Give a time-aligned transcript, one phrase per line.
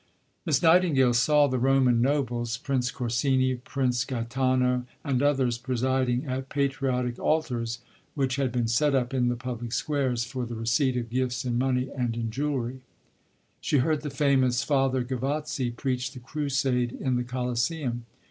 [0.47, 7.19] "Miss Nightingale saw the Roman nobles, Prince Corsini, Prince Gaetano, and others, presiding at "patriotic
[7.19, 7.77] altars,"
[8.15, 11.55] which had been set up in the public squares for the receipt of gifts in
[11.55, 12.81] money and in jewellery.
[13.59, 18.07] She heard the famous Father Gavazzi preach the crusade in the Colosseum.